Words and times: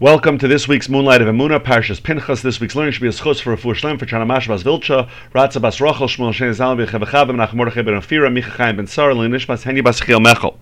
Welcome 0.00 0.38
to 0.38 0.48
this 0.48 0.66
week's 0.66 0.88
Moonlight 0.88 1.20
of 1.20 1.28
Emuna, 1.28 1.62
Parshas 1.62 2.02
Pinchas. 2.02 2.40
This 2.40 2.58
week's 2.58 2.74
learning 2.74 2.92
should 2.92 3.02
be 3.02 3.08
a 3.08 3.10
schus 3.10 3.38
for 3.38 3.52
a 3.52 3.56
fuhr 3.58 3.74
shlem 3.74 3.98
for 3.98 4.06
Chanamash 4.06 4.48
Bas 4.48 4.62
Vilcha, 4.62 5.10
Ratza 5.34 5.60
Bas 5.60 5.76
Rochel, 5.76 6.08
Shmuel 6.08 6.32
Shen 6.32 6.54
Zal 6.54 6.74
B'Chevachavim, 6.74 7.36
Nach 7.36 7.52
Mordechai 7.52 7.82
Ben 7.82 7.92
Afira, 7.92 8.32
Micha 8.32 8.74
Ben 8.74 8.86
Sar, 8.86 9.10
Linish 9.10 9.46
Bas 9.46 9.62
Henny 9.62 9.82
Bas 9.82 10.00
Chiel 10.00 10.18
Mechel. 10.18 10.56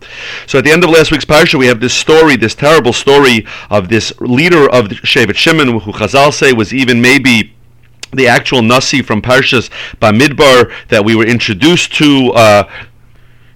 So 0.49 0.59
at 0.59 0.65
the 0.65 0.73
end 0.73 0.83
of 0.83 0.91
last 0.91 1.13
week's 1.13 1.25
Parsha, 1.25 1.57
we 1.57 1.69
have 1.69 1.79
this 1.79 1.95
story, 1.95 2.35
this 2.35 2.57
terrible 2.57 2.93
story 2.93 3.47
of 3.71 3.89
this 3.89 4.13
leader 4.21 4.69
of 4.69 4.87
Shevet 4.87 5.37
Shimon, 5.37 5.69
who 5.69 5.93
Chazal 5.93 6.33
say 6.33 6.53
was 6.53 6.75
even 6.75 7.01
maybe 7.01 7.55
the 8.13 8.27
actual 8.27 8.61
Nasi 8.61 9.03
from 9.03 9.23
Parshas 9.23 9.71
Bamidbar 10.01 10.73
that 10.89 11.05
we 11.05 11.15
were 11.15 11.27
introduced 11.27 11.95
to 11.95 12.33
uh, 12.33 12.69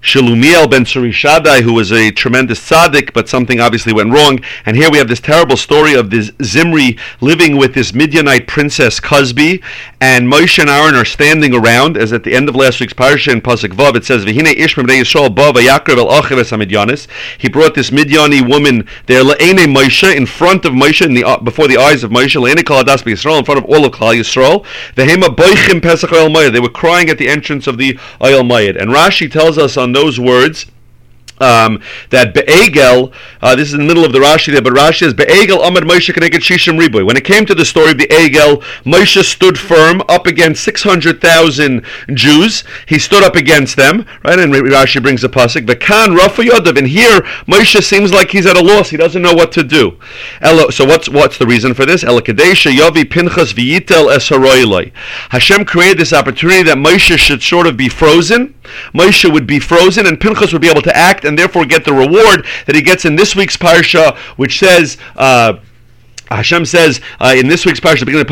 Shalumiel 0.03 0.69
ben 0.69 0.85
Surishadai, 0.85 1.63
who 1.63 1.73
was 1.73 1.93
a 1.93 2.11
tremendous 2.11 2.59
tzaddik, 2.59 3.13
but 3.13 3.29
something 3.29 3.61
obviously 3.61 3.93
went 3.93 4.13
wrong. 4.13 4.41
And 4.67 4.77
here 4.77 4.91
we 4.91 4.99
have 4.99 5.07
this 5.07 5.21
terrible 5.21 5.57
story 5.57 5.95
of 5.95 6.11
this 6.11 6.33
Zimri 6.43 6.99
living 7.21 7.57
with 7.57 7.75
this 7.75 7.95
Midianite 7.95 8.49
princess 8.49 8.99
Cozbi, 8.99 9.63
and 10.01 10.27
Moshe 10.27 10.59
and 10.59 10.69
Aaron 10.69 10.97
are 10.97 11.05
standing 11.05 11.55
around, 11.55 11.97
as 11.97 12.13
at 12.13 12.25
the 12.25 12.35
end 12.35 12.49
of 12.49 12.57
last 12.57 12.81
week's 12.81 12.93
parsha 12.93 13.31
in 13.31 13.41
Pasuk 13.41 13.75
Vav, 13.75 13.95
it 13.95 14.05
says, 14.05 14.25
"V'hine 14.25 14.53
Ishmael 14.53 14.89
Yisrael 14.89 15.33
ba 15.33 15.53
v'yakrav 15.53 15.97
el 15.97 16.09
achives 16.09 16.51
Midyanis." 16.51 17.07
He 17.39 17.49
brought 17.49 17.75
this 17.75 17.91
Midiani 17.91 18.47
woman 18.47 18.85
there, 19.07 19.23
le'ene 19.23 19.73
Moshe, 19.73 20.13
in 20.13 20.27
front 20.27 20.65
of 20.65 20.73
Moshe, 20.73 21.07
in 21.07 21.15
the, 21.15 21.23
uh, 21.23 21.37
before 21.37 21.69
the 21.69 21.79
eyes 21.79 22.03
of 22.03 22.11
Moshe, 22.11 22.41
le'ene 22.41 22.67
kol 22.67 22.83
adas 22.83 23.05
Yisrael, 23.05 23.39
in 23.39 23.45
front 23.45 23.59
of 23.59 23.67
all 23.67 23.85
of 23.85 23.93
Klal 23.93 24.19
Yisrael. 24.19 24.65
V'hema 24.97 25.35
boichim 25.37 25.81
pesach 25.81 26.11
oil 26.13 26.29
They 26.51 26.59
were 26.59 26.69
crying 26.69 27.09
at 27.09 27.19
the 27.19 27.29
entrance 27.29 27.69
of 27.69 27.79
the 27.79 27.97
oil 28.21 28.43
mayid. 28.43 28.81
And 28.81 28.91
Rashi 28.91 29.31
tells 29.31 29.59
us 29.59 29.77
on 29.77 29.92
those 29.93 30.19
words 30.19 30.67
um, 31.43 31.83
that 32.11 32.35
Be'egel, 32.35 33.13
uh, 33.43 33.57
this 33.57 33.69
is 33.69 33.75
in 33.75 33.81
the 33.81 33.87
middle 33.87 34.05
of 34.05 34.13
the 34.13 34.21
Rashi 34.21 34.53
there, 34.53 34.63
but 34.63 34.73
Rashi 34.73 35.01
says, 35.01 35.15
Be'egel 35.15 35.59
Amad 35.59 35.83
Moshe 35.83 36.13
Keneged 36.15 36.41
Shishim 36.41 36.81
Riboy. 36.81 37.05
When 37.05 37.17
it 37.17 37.25
came 37.25 37.45
to 37.47 37.55
the 37.55 37.65
story 37.65 37.91
of 37.91 37.99
the 37.99 38.07
Egel, 38.07 38.63
Moshe 38.85 39.23
stood 39.25 39.59
firm 39.59 40.03
up 40.09 40.27
against 40.27 40.63
600,000 40.65 41.85
Jews. 42.15 42.65
He 42.87 42.99
stood 42.99 43.23
up 43.23 43.37
against 43.37 43.77
them, 43.77 44.07
right? 44.25 44.39
And 44.39 44.53
Rashi 44.53 45.03
brings 45.03 45.25
a 45.25 45.29
pasuk, 45.29 45.67
V'kan 45.67 46.17
Rafa 46.17 46.43
Yodav. 46.43 46.79
And 46.79 46.87
here, 46.87 47.21
Moshe 47.47 47.83
seems 47.83 48.13
like 48.13 48.31
he's 48.31 48.47
at 48.47 48.57
a 48.57 48.63
loss. 48.63 48.91
He 48.91 48.97
doesn't 48.97 49.23
know 49.23 49.35
what 49.35 49.53
to 49.53 49.63
do. 49.63 49.99
So 50.71 50.85
what's 50.85 51.09
what's 51.09 51.39
the 51.39 51.47
reason 51.47 51.75
for 51.75 51.85
this? 51.85 52.05
Elakadesha 52.05 52.71
Yovi 52.73 53.09
Pinchas 53.09 53.53
V'yitel 53.53 54.15
Es 54.15 54.29
Hashem 55.31 55.65
created 55.65 55.99
this 55.99 56.13
opportunity 56.13 56.63
that 56.63 56.79
Moshe 56.79 57.17
should 57.19 57.43
sort 57.43 57.67
of 57.67 57.77
be 57.77 57.89
frozen. 57.89 58.55
Moshe 58.95 59.31
would 59.31 59.47
be 59.47 59.59
frozen 59.59 60.07
and 60.07 60.21
Pinchas 60.21 60.53
would 60.53 60.63
be 60.63 60.69
able 60.69 60.83
to 60.83 60.97
act 60.97 61.25
and 61.33 61.39
therefore 61.39 61.65
get 61.65 61.87
the 61.87 61.93
reward 61.95 62.47
that 62.67 62.75
he 62.75 62.83
gets 62.83 63.07
in 63.07 63.17
this 63.17 63.35
week's 63.35 63.57
parsha, 63.57 64.15
which 64.37 64.59
says. 64.59 64.99
Uh, 65.17 65.55
Hashem 66.29 66.65
says 66.65 67.01
uh, 67.21 67.35
in 67.37 67.49
this 67.49 67.67
week's 67.67 67.81
parsha, 67.81 68.07
beginning 68.07 68.23
of 68.23 68.27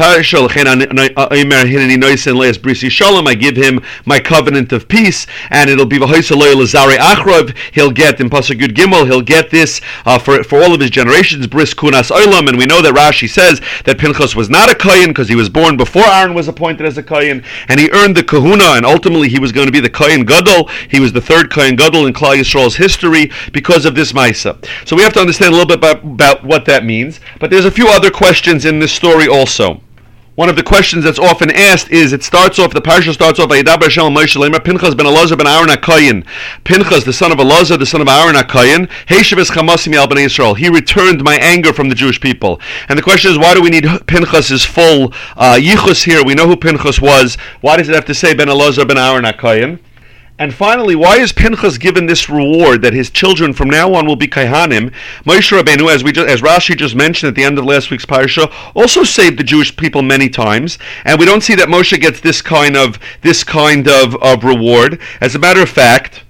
I 3.29 3.35
give 3.35 3.57
him 3.57 3.81
my 4.07 4.19
covenant 4.19 4.73
of 4.73 4.89
peace, 4.89 5.27
and 5.51 5.71
it'll 5.71 5.87
be. 5.87 5.97
He'll 5.97 7.91
get 7.91 8.21
in 8.21 8.31
Gimel. 8.31 9.07
He'll 9.07 9.21
get 9.21 9.51
this 9.51 9.81
uh, 10.07 10.19
for 10.19 10.43
for 10.45 10.63
all 10.63 10.75
of 10.75 10.81
his 10.81 10.91
generations. 10.91 11.47
Bris 11.47 11.75
kunas 11.75 12.11
olam, 12.11 12.49
and 12.49 12.57
we 12.57 12.67
know 12.67 12.81
that 12.83 12.95
Rashi 12.95 13.29
says 13.29 13.61
that 13.85 13.99
Pinchas 13.99 14.35
was 14.35 14.49
not 14.49 14.71
a 14.71 14.75
kohen 14.75 15.09
because 15.09 15.29
he 15.29 15.35
was 15.35 15.49
born 15.49 15.77
before 15.77 16.07
Aaron 16.07 16.35
was 16.35 16.49
appointed 16.49 16.87
as 16.87 16.97
a 16.99 17.03
kohen, 17.03 17.45
and 17.69 17.79
he 17.79 17.91
earned 17.91 18.17
the 18.17 18.23
kahuna, 18.23 18.77
and 18.77 18.87
ultimately 18.87 19.29
he 19.29 19.39
was 19.39 19.53
going 19.53 19.67
to 19.67 19.73
be 19.73 19.81
the 19.81 19.91
kohen 19.91 20.25
gadol. 20.25 20.69
He 20.89 21.01
was 21.01 21.13
the 21.13 21.21
third 21.21 21.51
kohen 21.51 21.77
gadol 21.77 22.07
in 22.07 22.13
Klal 22.13 22.37
Yisrael's 22.37 22.77
history 22.77 23.31
because 23.53 23.85
of 23.85 23.95
this 23.95 24.13
ma'isa. 24.13 24.57
So 24.87 24.97
we 24.97 25.03
have 25.03 25.13
to 25.15 25.21
understand 25.21 25.53
a 25.55 25.57
little 25.57 25.67
bit 25.67 25.79
about, 25.79 26.03
about 26.03 26.45
what 26.45 26.65
that 26.67 26.85
means. 26.85 27.21
But 27.39 27.51
there's 27.51 27.65
a 27.65 27.71
few 27.71 27.80
other 27.89 28.11
questions 28.11 28.65
in 28.65 28.79
this 28.79 28.93
story 28.93 29.27
also. 29.27 29.81
One 30.41 30.49
of 30.49 30.57
the 30.57 30.63
questions 30.63 31.05
that's 31.05 31.19
often 31.19 31.51
asked 31.51 31.91
is 31.91 32.15
it 32.15 32.23
starts 32.23 32.59
off 32.59 32.73
the 32.73 32.81
parsha 32.81 33.13
starts 33.13 33.39
off 33.39 33.51
Pinchas 33.51 34.95
ben 34.95 35.07
Elazar 35.07 35.37
ben 35.37 35.47
Aaron 35.47 35.69
HaKoyin 35.69 36.25
Pinchas 36.65 37.05
the 37.05 37.13
son 37.13 37.31
of 37.31 37.37
Elazar 37.37 37.79
the 37.79 37.85
son 37.85 38.01
of 38.01 38.09
Aaron 38.09 38.37
Heishavis 38.37 39.51
Chamasim 39.51 39.93
Yal 39.93 40.09
Bnei 40.09 40.25
Yisrael. 40.25 40.57
He 40.57 40.71
returned 40.71 41.23
my 41.23 41.37
anger 41.37 41.75
from 41.75 41.91
the 41.91 41.95
Jewish 41.95 42.21
people. 42.21 42.59
And 42.89 42.99
the 42.99 43.03
question 43.03 43.31
is 43.31 43.39
why 43.39 43.55
do 43.55 43.61
we 43.61 43.69
need 43.69 43.85
Pinchas's 44.07 44.65
full 44.65 45.13
uh, 45.37 45.59
yichus 45.61 46.05
here? 46.05 46.25
We 46.25 46.35
know 46.35 46.47
who 46.47 46.57
Pinchas 46.57 47.03
was. 47.03 47.37
Why 47.61 47.77
does 47.77 47.91
it 47.91 47.95
have 47.95 48.07
to 48.07 48.15
say 48.15 48.33
ben 48.33 48.49
Elazar 48.49 48.89
ben 48.89 48.97
Aaron 48.97 49.25
HaKoyin 49.25 49.79
and 50.41 50.55
finally, 50.55 50.97
why 50.97 51.19
is 51.19 51.33
Pinchas 51.33 51.77
given 51.77 52.07
this 52.07 52.31
reward 52.31 52.81
that 52.81 52.95
his 52.95 53.11
children 53.11 53.53
from 53.53 53.69
now 53.69 53.93
on 53.93 54.07
will 54.07 54.17
be 54.17 54.27
Kaihanim? 54.27 54.91
Moshe 55.25 55.55
Rabbeinu, 55.55 55.95
as 55.95 56.03
we 56.03 56.13
just, 56.13 56.31
as 56.31 56.41
Rashi 56.41 56.75
just 56.75 56.95
mentioned 56.95 57.29
at 57.29 57.35
the 57.35 57.45
end 57.45 57.59
of 57.59 57.67
last 57.67 57.91
week's 57.91 58.07
parsha, 58.07 58.51
also 58.75 59.05
saved 59.05 59.39
the 59.39 59.45
Jewish 59.45 59.77
people 59.77 60.01
many 60.01 60.31
times, 60.31 60.79
and 61.05 61.21
we 61.21 61.27
don't 61.27 61.43
see 61.43 61.55
that 61.57 61.69
Moshe 61.69 62.01
gets 62.01 62.21
this 62.21 62.41
kind 62.41 62.75
of 62.75 62.99
this 63.21 63.45
kind 63.45 63.87
of, 63.87 64.17
of 64.23 64.43
reward. 64.43 64.99
As 65.21 65.35
a 65.35 65.39
matter 65.39 65.61
of 65.61 65.69
fact, 65.69 66.25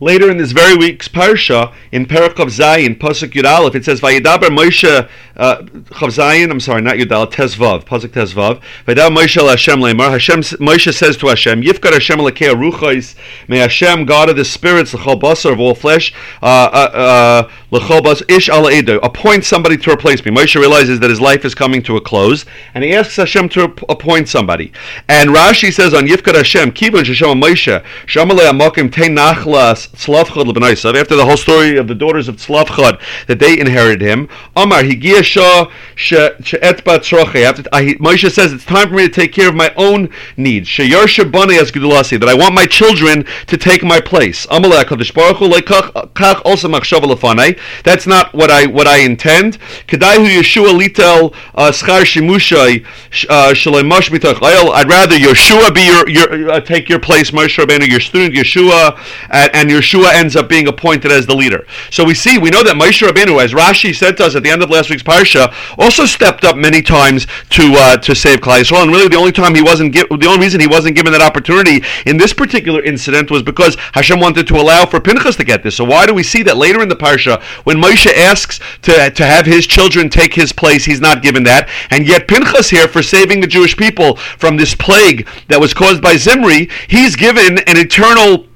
later 0.00 0.30
in 0.30 0.36
this 0.36 0.52
very 0.52 0.76
week's 0.76 1.08
parsha, 1.08 1.72
in 1.92 2.06
Perikov 2.06 2.50
Zayin, 2.50 2.98
Pasuk 2.98 3.30
Yud 3.32 3.48
Aleph, 3.48 3.74
it 3.74 3.84
says, 3.84 4.00
"Vayidaber 4.00 4.48
Moshe 4.48 5.08
uh, 5.36 5.62
Zayin." 5.62 6.50
I'm 6.50 6.60
sorry, 6.60 6.82
not 6.82 6.96
Yud 6.96 7.12
Aleph, 7.12 7.30
Tezvav, 7.30 7.84
Pasuk 7.84 8.08
Tezvav. 8.08 8.60
Vayidaber 8.86 9.16
Moshe 9.16 9.48
Hashem 9.48 9.80
Lemar. 9.80 10.10
Hashem 10.10 10.40
Moshe 10.40 10.92
says 10.92 11.16
to 11.18 11.28
Hashem, 11.28 11.62
"Yifkar 11.62 11.92
Hashem 11.92 12.18
lekei 12.18 12.52
ruchos. 12.52 13.14
May 13.48 13.58
Hashem, 13.58 14.04
God 14.04 14.28
of 14.28 14.36
the 14.36 14.44
spirits, 14.44 14.92
the 14.92 14.98
basar 14.98 15.52
of 15.52 15.60
all 15.60 15.74
flesh, 15.74 16.12
uh, 16.42 16.46
uh, 16.46 17.48
uh 17.72 18.24
ish 18.28 18.48
ala 18.48 18.72
edo, 18.72 18.98
appoint 18.98 19.44
somebody 19.44 19.76
to 19.76 19.92
replace 19.92 20.24
me." 20.24 20.32
Moshe 20.32 20.58
realizes 20.58 21.00
that 21.00 21.10
his 21.10 21.20
life 21.20 21.44
is 21.44 21.54
coming 21.54 21.82
to 21.82 21.96
a 21.96 22.00
close, 22.00 22.44
and 22.74 22.82
he 22.82 22.92
asks 22.92 23.16
Hashem 23.16 23.48
to 23.50 23.64
appoint 23.88 24.28
somebody. 24.28 24.72
And 25.08 25.30
Rashi 25.30 25.72
says 25.72 25.94
on 25.94 26.06
Yifkar 26.06 26.34
Hashem, 26.34 26.72
Kibun 26.72 27.06
Hashem 27.06 27.40
Moshe, 27.40 27.84
Shamalei 28.06 28.50
Amokim 28.50 28.92
Te 28.92 29.02
Nachlas 29.02 29.83
Tzlavchad 29.88 30.46
Lebenaisav, 30.46 30.94
after 30.94 31.16
the 31.16 31.24
whole 31.24 31.36
story 31.36 31.76
of 31.76 31.88
the 31.88 31.94
daughters 31.94 32.28
of 32.28 32.36
Tzlavchad, 32.36 33.00
that 33.26 33.38
they 33.38 33.58
inherited 33.58 34.00
him, 34.00 34.28
Amar, 34.56 34.82
Higia 34.82 35.22
Shah 35.22 35.70
She'et 35.96 36.84
Moshe 36.84 38.30
says, 38.30 38.52
it's 38.52 38.64
time 38.64 38.88
for 38.88 38.94
me 38.94 39.06
to 39.06 39.12
take 39.12 39.32
care 39.32 39.48
of 39.48 39.54
my 39.54 39.72
own 39.76 40.08
needs. 40.36 40.68
Sheyar 40.68 41.04
Shabani 41.04 41.60
as 41.60 41.70
Gedulasi, 41.70 42.18
that 42.20 42.28
I 42.28 42.34
want 42.34 42.54
my 42.54 42.66
children 42.66 43.24
to 43.46 43.56
take 43.56 43.82
my 43.82 44.00
place. 44.00 44.46
Amalek 44.50 44.88
HaKadosh 44.88 45.14
Baruch 45.14 45.38
Hu, 45.38 45.48
Kach 45.50 46.42
also 46.44 46.68
Machshava 46.68 47.58
That's 47.84 48.06
not 48.06 48.32
what 48.34 48.50
I 48.50 48.66
what 48.66 48.86
I 48.86 48.98
intend. 48.98 49.58
Kedaihu 49.86 50.26
Yeshua 50.26 50.78
Litel 50.78 51.34
uh, 51.54 51.70
Schar 51.70 52.02
Shimushai 52.02 52.84
uh, 53.28 53.52
Shalemash 53.52 54.10
Mitach 54.10 54.38
I'd 54.42 54.88
rather 54.88 55.16
Yeshua 55.16 55.74
be 55.74 55.82
your, 55.86 56.08
your 56.08 56.50
uh, 56.50 56.60
take 56.60 56.88
your 56.88 56.98
place, 56.98 57.30
Moshe 57.30 57.64
Rabbeinu, 57.64 57.88
your 57.88 58.00
student 58.00 58.34
Yeshua, 58.34 58.98
and, 59.30 59.54
and 59.54 59.70
Yeshua 59.80 60.12
ends 60.12 60.36
up 60.36 60.48
being 60.48 60.68
appointed 60.68 61.10
as 61.12 61.26
the 61.26 61.34
leader. 61.34 61.66
So 61.90 62.04
we 62.04 62.14
see, 62.14 62.38
we 62.38 62.50
know 62.50 62.62
that 62.62 62.76
Moshe 62.76 63.06
Rabbeinu, 63.06 63.42
as 63.42 63.52
Rashi 63.52 63.94
said 63.94 64.16
to 64.18 64.26
us 64.26 64.34
at 64.34 64.42
the 64.42 64.50
end 64.50 64.62
of 64.62 64.70
last 64.70 64.90
week's 64.90 65.02
parsha, 65.02 65.52
also 65.78 66.06
stepped 66.06 66.44
up 66.44 66.56
many 66.56 66.82
times 66.82 67.26
to 67.50 67.74
uh, 67.76 67.96
to 67.98 68.14
save 68.14 68.40
Klal 68.40 68.60
Yisrael. 68.60 68.82
And 68.82 68.92
really, 68.92 69.08
the 69.08 69.16
only 69.16 69.32
time 69.32 69.54
he 69.54 69.62
wasn't 69.62 69.94
gi- 69.94 70.06
the 70.10 70.26
only 70.26 70.40
reason 70.40 70.60
he 70.60 70.66
wasn't 70.66 70.96
given 70.96 71.12
that 71.12 71.22
opportunity 71.22 71.82
in 72.06 72.16
this 72.16 72.32
particular 72.32 72.82
incident 72.82 73.30
was 73.30 73.42
because 73.42 73.76
Hashem 73.92 74.20
wanted 74.20 74.46
to 74.48 74.56
allow 74.56 74.86
for 74.86 75.00
Pinchas 75.00 75.36
to 75.36 75.44
get 75.44 75.62
this. 75.62 75.76
So 75.76 75.84
why 75.84 76.06
do 76.06 76.14
we 76.14 76.22
see 76.22 76.42
that 76.44 76.56
later 76.56 76.82
in 76.82 76.88
the 76.88 76.96
parsha 76.96 77.42
when 77.64 77.80
Moshe 77.80 78.12
asks 78.12 78.60
to 78.82 79.10
to 79.10 79.24
have 79.24 79.46
his 79.46 79.66
children 79.66 80.08
take 80.08 80.34
his 80.34 80.52
place, 80.52 80.84
he's 80.84 81.00
not 81.00 81.22
given 81.22 81.44
that, 81.44 81.68
and 81.90 82.06
yet 82.06 82.28
Pinchas 82.28 82.70
here 82.70 82.88
for 82.88 83.02
saving 83.02 83.40
the 83.40 83.46
Jewish 83.46 83.76
people 83.76 84.16
from 84.16 84.56
this 84.56 84.74
plague 84.74 85.28
that 85.48 85.60
was 85.60 85.74
caused 85.74 86.02
by 86.02 86.16
Zimri, 86.16 86.68
he's 86.88 87.16
given 87.16 87.58
an 87.58 87.76
eternal 87.76 88.46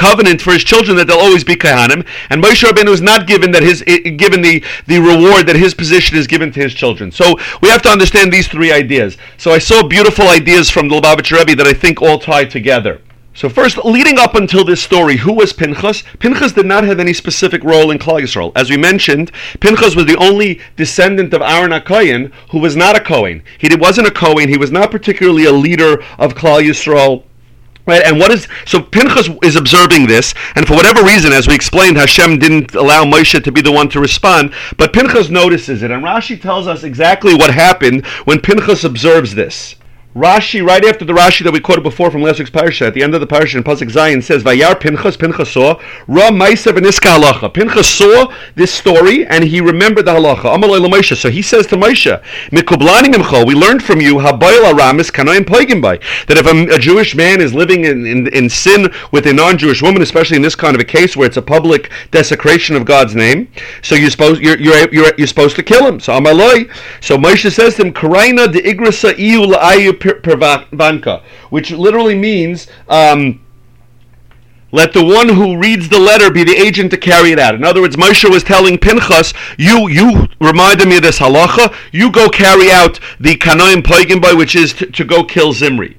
covenant 0.00 0.40
for 0.40 0.52
his 0.52 0.64
children 0.64 0.96
that 0.96 1.06
they'll 1.06 1.18
always 1.18 1.44
be 1.44 1.54
kahanim, 1.54 2.06
and 2.30 2.42
Moshe 2.42 2.64
Rabbeinu 2.64 2.88
is 2.88 3.02
not 3.02 3.26
given 3.26 3.50
that 3.52 3.62
his 3.62 3.84
eh, 3.86 3.98
given 4.10 4.40
the 4.40 4.64
the 4.86 4.98
reward 4.98 5.46
that 5.46 5.56
his 5.56 5.74
position 5.74 6.16
is 6.16 6.26
given 6.26 6.50
to 6.52 6.60
his 6.60 6.72
children. 6.72 7.12
So 7.12 7.38
we 7.60 7.68
have 7.68 7.82
to 7.82 7.90
understand 7.90 8.32
these 8.32 8.48
three 8.48 8.72
ideas. 8.72 9.18
So 9.36 9.50
I 9.52 9.58
saw 9.58 9.86
beautiful 9.86 10.28
ideas 10.28 10.70
from 10.70 10.88
the 10.88 10.98
Lubavitcher 10.98 11.38
Rebbe 11.38 11.54
that 11.56 11.66
I 11.66 11.74
think 11.74 12.00
all 12.00 12.18
tie 12.18 12.46
together. 12.46 13.00
So 13.32 13.48
first, 13.48 13.78
leading 13.84 14.18
up 14.18 14.34
until 14.34 14.64
this 14.64 14.82
story, 14.82 15.16
who 15.16 15.32
was 15.32 15.52
Pinchas? 15.52 16.02
Pinchas 16.18 16.52
did 16.52 16.66
not 16.66 16.84
have 16.84 16.98
any 16.98 17.12
specific 17.12 17.62
role 17.62 17.90
in 17.90 17.98
Klal 17.98 18.20
Yisrael. 18.20 18.52
As 18.56 18.70
we 18.70 18.76
mentioned, 18.76 19.30
Pinchas 19.60 19.94
was 19.94 20.06
the 20.06 20.16
only 20.16 20.60
descendant 20.76 21.32
of 21.32 21.40
Aaron 21.40 21.70
HaKohen 21.70 22.32
who 22.50 22.58
was 22.58 22.74
not 22.74 22.96
a 22.96 23.00
Kohen. 23.00 23.42
He 23.58 23.74
wasn't 23.76 24.08
a 24.08 24.10
Kohen. 24.10 24.48
He 24.48 24.58
was 24.58 24.72
not 24.72 24.90
particularly 24.90 25.44
a 25.44 25.52
leader 25.52 26.02
of 26.18 26.34
Klal 26.34 26.62
Yisrael 26.62 27.22
Right, 27.86 28.02
and 28.04 28.18
what 28.18 28.30
is 28.30 28.46
so 28.66 28.80
Pinchas 28.80 29.28
is 29.42 29.56
observing 29.56 30.06
this, 30.06 30.34
and 30.54 30.66
for 30.66 30.74
whatever 30.74 31.02
reason, 31.02 31.32
as 31.32 31.48
we 31.48 31.54
explained, 31.54 31.96
Hashem 31.96 32.38
didn't 32.38 32.74
allow 32.74 33.04
Moshe 33.04 33.42
to 33.42 33.52
be 33.52 33.62
the 33.62 33.72
one 33.72 33.88
to 33.88 34.00
respond, 34.00 34.52
but 34.76 34.92
Pinchas 34.92 35.30
notices 35.30 35.82
it, 35.82 35.90
and 35.90 36.04
Rashi 36.04 36.40
tells 36.40 36.66
us 36.66 36.84
exactly 36.84 37.34
what 37.34 37.50
happened 37.52 38.06
when 38.24 38.40
Pinchas 38.40 38.84
observes 38.84 39.34
this. 39.34 39.76
Rashi, 40.16 40.66
right 40.66 40.84
after 40.84 41.04
the 41.04 41.12
Rashi 41.12 41.44
that 41.44 41.52
we 41.52 41.60
quoted 41.60 41.82
before 41.82 42.10
from 42.10 42.22
last 42.22 42.40
week's 42.40 42.50
parsha, 42.50 42.88
at 42.88 42.94
the 42.94 43.02
end 43.04 43.14
of 43.14 43.20
the 43.20 43.28
parsha 43.28 43.54
in 43.54 43.62
Pasuk 43.62 43.88
Zion 43.92 44.20
says, 44.20 44.42
"Vayar 44.42 44.74
Pinchas, 44.74 45.16
Pinchas 45.16 45.52
saw 45.52 45.80
Ra 46.08 46.30
Meiser 46.30 46.72
v'Niska 46.76 47.16
halacha." 47.16 47.54
Pinchas 47.54 47.88
saw 47.88 48.32
this 48.56 48.74
story 48.74 49.24
and 49.24 49.44
he 49.44 49.60
remembered 49.60 50.06
the 50.06 50.10
halacha. 50.10 50.52
Amalei 50.52 50.84
Moshe. 50.84 51.16
So 51.16 51.30
he 51.30 51.42
says 51.42 51.68
to 51.68 51.76
Moshe, 51.76 52.20
"Mikublani 52.50 53.14
mimcho." 53.14 53.46
We 53.46 53.54
learned 53.54 53.84
from 53.84 54.00
you 54.00 54.16
habayil 54.16 54.64
aramis 54.64 55.12
kanoim 55.12 55.46
by 55.80 56.00
that 56.26 56.36
if 56.36 56.44
a, 56.44 56.74
a, 56.74 56.78
Jewish 56.80 57.14
man 57.14 57.40
is 57.40 57.54
living 57.54 57.84
in, 57.84 58.04
in, 58.04 58.26
in 58.34 58.50
sin 58.50 58.92
with 59.12 59.26
a 59.26 59.32
non-Jewish 59.32 59.80
woman, 59.80 60.02
especially 60.02 60.34
in 60.34 60.42
this 60.42 60.56
kind 60.56 60.74
of 60.74 60.80
a 60.80 60.84
case 60.84 61.16
where 61.16 61.28
it's 61.28 61.36
a 61.36 61.42
public 61.42 61.88
desecration 62.10 62.74
of 62.74 62.84
God's 62.84 63.14
name, 63.14 63.46
so 63.80 63.94
you're 63.94 64.10
supposed 64.10 64.42
you're 64.42 64.58
you're, 64.58 64.92
you're, 64.92 65.12
you're 65.16 65.26
supposed 65.28 65.54
to 65.54 65.62
kill 65.62 65.86
him. 65.86 66.00
So 66.00 66.14
Amalei. 66.14 66.68
So 67.00 67.16
Moshe 67.16 67.52
says 67.52 67.76
to 67.76 67.82
him, 67.82 67.92
"Karaina 67.92 68.52
de 68.52 68.60
igrasa 68.60 69.14
Pervanka, 70.00 71.22
which 71.50 71.70
literally 71.70 72.14
means 72.14 72.66
um, 72.88 73.40
let 74.72 74.92
the 74.92 75.04
one 75.04 75.28
who 75.28 75.58
reads 75.58 75.88
the 75.88 75.98
letter 75.98 76.30
be 76.30 76.44
the 76.44 76.56
agent 76.56 76.90
to 76.92 76.96
carry 76.96 77.32
it 77.32 77.38
out. 77.38 77.54
In 77.54 77.64
other 77.64 77.80
words, 77.80 77.96
Moshe 77.96 78.28
was 78.28 78.44
telling 78.44 78.78
Pinchas, 78.78 79.32
you 79.58 79.88
you 79.88 80.28
reminded 80.40 80.88
me 80.88 80.96
of 80.96 81.02
this 81.02 81.18
halacha, 81.18 81.74
you 81.92 82.10
go 82.10 82.28
carry 82.28 82.70
out 82.70 83.00
the 83.18 83.36
kanoim 83.36 83.82
poigim 83.82 84.20
by, 84.20 84.32
which 84.32 84.54
is 84.54 84.72
to, 84.74 84.86
to 84.86 85.04
go 85.04 85.24
kill 85.24 85.52
Zimri. 85.52 85.96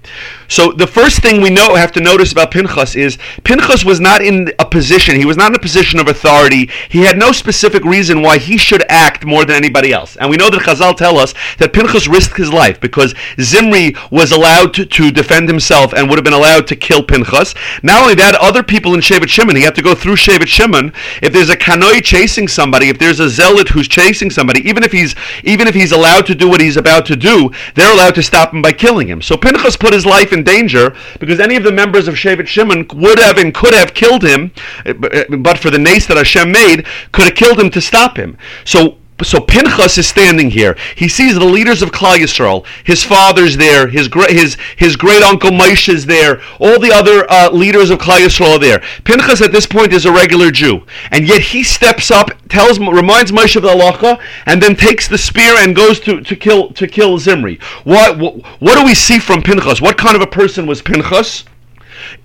So 0.51 0.73
the 0.73 0.85
first 0.85 1.21
thing 1.21 1.41
we 1.41 1.49
know 1.49 1.75
have 1.75 1.93
to 1.93 2.01
notice 2.01 2.33
about 2.33 2.51
Pinchas 2.51 2.93
is 2.93 3.17
Pinchas 3.45 3.85
was 3.85 4.01
not 4.01 4.21
in 4.21 4.51
a 4.59 4.65
position. 4.65 5.15
He 5.15 5.25
was 5.25 5.37
not 5.37 5.51
in 5.51 5.55
a 5.55 5.59
position 5.59 5.97
of 5.97 6.09
authority. 6.09 6.69
He 6.89 7.03
had 7.03 7.17
no 7.17 7.31
specific 7.31 7.85
reason 7.85 8.21
why 8.21 8.37
he 8.37 8.57
should 8.57 8.83
act 8.89 9.25
more 9.25 9.45
than 9.45 9.55
anybody 9.55 9.93
else. 9.93 10.17
And 10.17 10.29
we 10.29 10.35
know 10.35 10.49
that 10.49 10.63
Chazal 10.63 10.97
tell 10.97 11.17
us 11.17 11.33
that 11.59 11.71
Pinchas 11.71 12.09
risked 12.09 12.35
his 12.35 12.51
life 12.51 12.81
because 12.81 13.15
Zimri 13.39 13.95
was 14.11 14.33
allowed 14.33 14.73
to, 14.73 14.85
to 14.85 15.09
defend 15.09 15.47
himself 15.47 15.93
and 15.93 16.09
would 16.09 16.17
have 16.17 16.25
been 16.25 16.33
allowed 16.33 16.67
to 16.67 16.75
kill 16.75 17.01
Pinchas. 17.01 17.55
Not 17.81 18.01
only 18.01 18.15
that, 18.15 18.35
other 18.35 18.60
people 18.63 18.93
in 18.93 19.01
Shevet 19.01 19.27
Shimon, 19.27 19.55
he 19.55 19.63
had 19.63 19.75
to 19.75 19.81
go 19.81 19.95
through 19.95 20.15
Shevet 20.15 20.47
Shimon. 20.47 20.93
If 21.21 21.33
there's 21.33 21.49
a 21.49 21.55
kanoi 21.55 22.03
chasing 22.03 22.47
somebody, 22.47 22.89
if 22.89 22.99
there's 22.99 23.19
a 23.19 23.29
zealot 23.29 23.69
who's 23.69 23.87
chasing 23.87 24.29
somebody, 24.29 24.67
even 24.67 24.83
if 24.83 24.91
he's 24.91 25.15
even 25.43 25.67
if 25.67 25.75
he's 25.75 25.91
allowed 25.91 26.25
to 26.27 26.35
do 26.35 26.47
what 26.47 26.61
he's 26.61 26.77
about 26.77 27.05
to 27.07 27.15
do, 27.15 27.51
they're 27.75 27.93
allowed 27.93 28.15
to 28.15 28.23
stop 28.23 28.53
him 28.53 28.61
by 28.61 28.71
killing 28.71 29.07
him. 29.07 29.21
So 29.21 29.37
Pinchas 29.37 29.77
put 29.77 29.93
his 29.93 30.05
life 30.05 30.33
in 30.33 30.43
danger 30.43 30.95
because 31.19 31.39
any 31.39 31.55
of 31.55 31.63
the 31.63 31.71
members 31.71 32.07
of 32.07 32.15
Shevet 32.15 32.47
Shimon 32.47 32.87
would 32.93 33.19
have 33.19 33.37
and 33.37 33.53
could 33.53 33.73
have 33.73 33.93
killed 33.93 34.23
him, 34.23 34.51
but 34.85 35.57
for 35.57 35.69
the 35.69 35.79
nace 35.79 36.05
that 36.07 36.17
Hashem 36.17 36.51
made, 36.51 36.85
could 37.11 37.25
have 37.25 37.35
killed 37.35 37.59
him 37.59 37.69
to 37.71 37.81
stop 37.81 38.17
him. 38.17 38.37
So 38.65 38.97
so 39.23 39.39
Pinchas 39.39 39.97
is 39.97 40.07
standing 40.07 40.49
here. 40.49 40.77
He 40.95 41.07
sees 41.07 41.35
the 41.35 41.45
leaders 41.45 41.81
of 41.81 41.91
Klal 41.91 42.17
Yisrael. 42.17 42.65
His 42.83 43.03
father's 43.03 43.57
there. 43.57 43.87
His 43.87 44.07
great 44.07 44.31
his 44.31 44.57
his 44.77 44.95
great 44.95 45.23
uncle 45.23 45.51
Moshe 45.51 45.89
is 45.89 46.05
there. 46.05 46.41
All 46.59 46.79
the 46.79 46.91
other 46.91 47.29
uh, 47.29 47.51
leaders 47.51 47.89
of 47.89 47.99
Klal 47.99 48.19
Yisrael 48.19 48.55
are 48.55 48.59
there. 48.59 48.83
Pinchas 49.03 49.41
at 49.41 49.51
this 49.51 49.65
point 49.65 49.93
is 49.93 50.05
a 50.05 50.11
regular 50.11 50.51
Jew, 50.51 50.85
and 51.11 51.27
yet 51.27 51.41
he 51.41 51.63
steps 51.63 52.11
up, 52.11 52.29
tells 52.49 52.79
reminds 52.79 53.31
Moshe 53.31 53.55
of 53.55 53.63
the 53.63 53.69
halacha, 53.69 54.21
and 54.45 54.61
then 54.61 54.75
takes 54.75 55.07
the 55.07 55.17
spear 55.17 55.55
and 55.57 55.75
goes 55.75 55.99
to, 56.01 56.21
to 56.21 56.35
kill 56.35 56.71
to 56.73 56.87
kill 56.87 57.17
Zimri. 57.17 57.59
What, 57.83 58.17
what 58.17 58.35
what 58.61 58.77
do 58.77 58.85
we 58.85 58.95
see 58.95 59.19
from 59.19 59.41
Pinchas? 59.41 59.81
What 59.81 59.97
kind 59.97 60.15
of 60.15 60.21
a 60.21 60.27
person 60.27 60.67
was 60.67 60.81
Pinchas? 60.81 61.45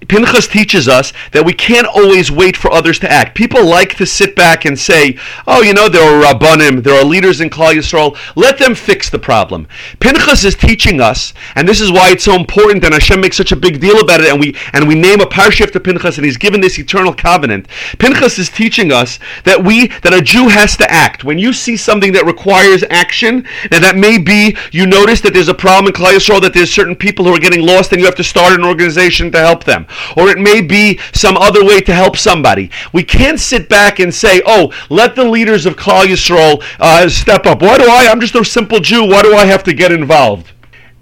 Pinchas 0.09 0.47
teaches 0.47 0.89
us 0.89 1.13
that 1.33 1.45
we 1.45 1.53
can't 1.53 1.87
always 1.87 2.31
wait 2.31 2.57
for 2.57 2.73
others 2.73 2.99
to 3.01 3.11
act. 3.11 3.35
People 3.35 3.65
like 3.65 3.97
to 3.97 4.07
sit 4.07 4.37
back 4.37 4.65
and 4.65 4.79
say, 4.79 5.17
"Oh, 5.47 5.63
you 5.63 5.75
know, 5.75 5.89
there 5.89 6.03
are 6.03 6.23
rabbanim, 6.23 6.83
there 6.83 6.95
are 6.95 7.05
leaders 7.05 7.41
in 7.41 7.51
Klal 7.51 7.75
Yisrael. 7.75 8.17
Let 8.37 8.59
them 8.59 8.75
fix 8.75 9.11
the 9.11 9.19
problem." 9.19 9.67
Pinchas 9.99 10.45
is 10.45 10.55
teaching 10.55 11.01
us, 11.01 11.35
and 11.57 11.69
this 11.69 11.81
is 11.81 11.91
why 11.91 12.11
it's 12.11 12.25
so 12.25 12.35
important, 12.35 12.85
and 12.85 12.95
Hashem 12.95 13.21
makes 13.21 13.37
such 13.37 13.53
a 13.53 13.57
big 13.57 13.81
deal 13.81 14.01
about 14.01 14.21
it, 14.21 14.31
and 14.31 14.41
we 14.41 14.55
and 14.73 14.87
we 14.87 14.95
name 14.95 15.21
a 15.21 15.27
parsha 15.27 15.71
to 15.71 15.81
Pinchas, 15.81 16.19
and 16.19 16.25
he's 16.25 16.37
given 16.37 16.61
this 16.61 16.79
eternal 16.79 17.13
covenant. 17.13 17.67
Pinchas 17.99 18.39
is 18.39 18.49
teaching 18.49 18.93
us 18.93 19.19
that 19.45 19.65
we 19.65 19.89
that 20.03 20.15
a 20.15 20.23
Jew 20.23 20.49
has 20.49 20.77
to 20.77 20.91
act. 20.91 21.25
When 21.25 21.39
you 21.39 21.53
see 21.53 21.77
something 21.77 22.13
that 22.13 22.27
requires 22.27 22.85
action, 22.91 23.45
and 23.71 23.83
that 23.83 23.97
may 23.97 24.19
be 24.19 24.57
you 24.71 24.87
notice 24.87 25.21
that 25.23 25.35
there's 25.35 25.49
a 25.49 25.55
problem 25.55 25.87
in 25.87 25.93
Klal 25.93 26.15
Yisrael, 26.15 26.41
that 26.43 26.55
there's 26.55 26.73
certain 26.73 26.95
people 26.95 27.25
who 27.25 27.35
are 27.35 27.41
getting 27.41 27.67
lost, 27.67 27.93
and 27.93 28.01
you 28.01 28.07
have 28.07 28.15
to 28.17 28.25
start 28.25 28.53
an 28.53 28.65
organization 28.65 29.33
to 29.33 29.39
help 29.39 29.65
them 29.77 29.87
or 30.17 30.29
it 30.29 30.39
may 30.39 30.61
be 30.61 30.99
some 31.13 31.37
other 31.37 31.65
way 31.65 31.81
to 31.81 31.95
help 31.95 32.17
somebody. 32.17 32.71
We 32.93 33.03
can't 33.03 33.39
sit 33.39 33.69
back 33.69 33.99
and 33.99 34.15
say, 34.15 34.43
"Oh, 34.47 34.73
let 34.89 35.15
the 35.15 35.25
leaders 35.25 35.67
of 35.67 35.77
Klal 35.77 36.05
Yisrael 36.05 36.63
uh, 36.81 37.09
step 37.09 37.47
up." 37.47 37.63
Why 37.63 37.79
do 37.79 37.85
I? 37.85 38.09
I'm 38.11 38.21
just 38.21 38.35
a 38.35 38.45
simple 38.45 38.81
Jew. 38.81 39.05
Why 39.05 39.23
do 39.23 39.35
I 39.35 39.45
have 39.45 39.63
to 39.65 39.75
get 39.75 39.93
involved? 39.93 40.53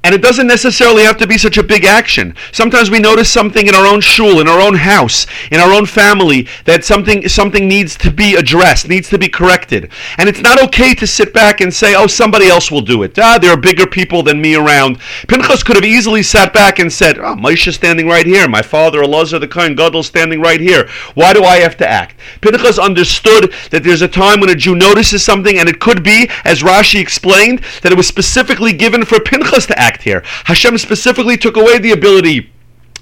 And 0.04 0.14
it 0.14 0.22
doesn't 0.22 0.46
necessarily 0.46 1.02
have 1.02 1.16
to 1.16 1.26
be 1.26 1.38
such 1.38 1.56
a 1.56 1.62
big 1.62 1.86
action. 1.86 2.36
Sometimes 2.52 2.90
we 2.90 2.98
notice 2.98 3.30
something 3.30 3.66
in 3.66 3.74
our 3.74 3.86
own 3.86 4.02
shul, 4.02 4.38
in 4.38 4.46
our 4.46 4.60
own 4.60 4.74
house, 4.74 5.26
in 5.50 5.60
our 5.60 5.72
own 5.72 5.86
family 5.86 6.46
that 6.66 6.84
something 6.84 7.26
something 7.26 7.66
needs 7.66 7.96
to 7.96 8.10
be 8.10 8.34
addressed, 8.34 8.86
needs 8.86 9.08
to 9.08 9.18
be 9.18 9.28
corrected. 9.28 9.90
And 10.18 10.28
it's 10.28 10.42
not 10.42 10.62
okay 10.64 10.94
to 10.94 11.06
sit 11.06 11.32
back 11.32 11.62
and 11.62 11.72
say, 11.72 11.94
"Oh, 11.94 12.06
somebody 12.06 12.48
else 12.48 12.70
will 12.70 12.82
do 12.82 13.02
it." 13.02 13.18
Ah, 13.18 13.38
there 13.38 13.50
are 13.50 13.56
bigger 13.56 13.86
people 13.86 14.22
than 14.22 14.42
me 14.42 14.54
around. 14.54 14.98
Pinchas 15.26 15.62
could 15.62 15.76
have 15.76 15.84
easily 15.86 16.22
sat 16.22 16.52
back 16.52 16.78
and 16.78 16.92
said, 16.92 17.18
"Oh, 17.18 17.34
Moshe 17.34 17.72
standing 17.72 18.06
right 18.06 18.26
here. 18.26 18.46
My 18.46 18.60
father 18.60 19.00
Elazar 19.00 19.40
the 19.40 19.48
Kohen 19.48 19.74
Gadol 19.74 20.02
standing 20.02 20.40
right 20.42 20.60
here. 20.60 20.86
Why 21.14 21.32
do 21.32 21.44
I 21.44 21.60
have 21.60 21.78
to 21.78 21.90
act?" 21.90 22.20
Pinchas 22.42 22.78
understood 22.78 23.54
that 23.70 23.82
there's 23.82 24.02
a 24.02 24.08
time 24.08 24.40
when 24.40 24.50
a 24.50 24.54
Jew 24.54 24.74
notices 24.74 25.24
something, 25.24 25.58
and 25.58 25.66
it 25.66 25.80
could 25.80 26.02
be, 26.02 26.28
as 26.44 26.62
Rashi 26.62 27.00
explained, 27.00 27.62
that 27.80 27.90
it 27.90 27.96
was 27.96 28.06
specifically 28.06 28.74
given 28.74 29.06
for 29.06 29.18
Pinchas 29.18 29.64
to 29.66 29.78
act 29.78 29.93
here. 30.02 30.22
Hashem 30.44 30.78
specifically 30.78 31.36
took 31.36 31.56
away 31.56 31.78
the 31.78 31.92
ability 31.92 32.50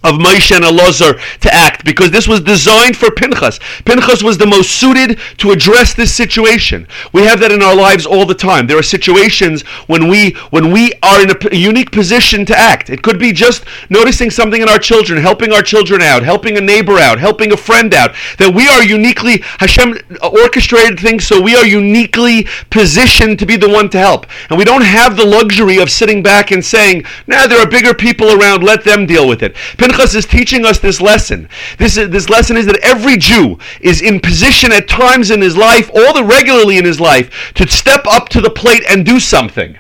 of 0.05 0.17
Moshe 0.17 0.55
and 0.55 0.65
Elazar 0.65 1.21
to 1.41 1.55
act 1.55 1.85
because 1.85 2.11
this 2.11 2.27
was 2.27 2.41
designed 2.41 2.97
for 2.97 3.11
Pinchas. 3.11 3.59
Pinchas 3.85 4.23
was 4.23 4.39
the 4.39 4.47
most 4.47 4.73
suited 4.73 5.19
to 5.39 5.51
address 5.51 5.95
this 5.95 6.15
situation. 6.15 6.87
We 7.13 7.23
have 7.23 7.41
that 7.41 7.53
in 7.53 7.63
our 7.63 7.75
lives 7.75 8.05
all 8.05 8.27
the 8.27 8.35
time. 8.35 8.67
There 8.67 8.79
are 8.79 8.83
situations 8.83 9.63
when 9.87 10.09
we 10.09 10.33
when 10.51 10.73
we 10.73 10.93
are 11.03 11.23
in 11.23 11.31
a, 11.31 11.57
unique 11.57 11.93
position 11.93 12.45
to 12.47 12.59
act. 12.59 12.91
It 12.91 13.03
could 13.03 13.19
be 13.19 13.33
just 13.33 13.65
noticing 13.91 14.31
something 14.31 14.61
in 14.61 14.69
our 14.69 14.79
children, 14.79 15.21
helping 15.21 15.53
our 15.53 15.63
children 15.63 16.03
out, 16.03 16.23
helping 16.23 16.57
a 16.57 16.61
neighbor 16.61 16.99
out, 16.99 17.19
helping 17.19 17.53
a 17.53 17.57
friend 17.57 17.95
out. 17.95 18.15
That 18.39 18.55
we 18.55 18.69
are 18.69 18.83
uniquely 18.83 19.43
Hashem 19.59 19.99
orchestrated 20.23 20.99
things 20.99 21.27
so 21.27 21.41
we 21.41 21.55
are 21.55 21.67
uniquely 21.67 22.49
positioned 22.71 23.39
to 23.39 23.47
be 23.47 23.57
the 23.57 23.69
one 23.69 23.89
to 23.91 23.99
help. 23.99 24.27
And 24.51 24.59
we 24.59 24.65
don't 24.65 24.83
have 24.83 25.17
the 25.17 25.25
luxury 25.25 25.79
of 25.79 25.91
sitting 25.91 26.23
back 26.23 26.51
and 26.51 26.65
saying, 26.65 27.05
"Nah, 27.27 27.47
there 27.47 27.61
are 27.61 27.69
bigger 27.69 27.95
people 27.95 28.33
around, 28.33 28.65
let 28.65 28.85
them 28.85 29.07
deal 29.07 29.29
with 29.29 29.43
it." 29.43 29.55
Pinchas 29.79 29.92
Pinchas 29.93 30.15
is 30.15 30.25
teaching 30.25 30.65
us 30.65 30.79
this 30.79 31.03
lesson. 31.03 31.51
This, 31.77 31.99
is, 31.99 32.09
this 32.09 32.31
lesson 32.31 32.57
is 32.57 32.65
that 32.65 32.79
every 32.83 33.19
Jew 33.19 33.59
is 33.83 34.01
in 34.01 34.21
position 34.21 34.73
at 34.73 34.89
times 34.89 35.31
in 35.31 35.43
his 35.43 35.55
life, 35.55 35.91
or 35.91 36.15
the 36.15 36.25
regularly 36.25 36.79
in 36.79 36.85
his 36.87 36.99
life, 36.99 37.53
to 37.55 37.69
step 37.69 38.07
up 38.07 38.31
to 38.31 38.41
the 38.41 38.49
plate 38.49 38.83
and 38.89 39.05
do 39.05 39.21
something. 39.21 39.79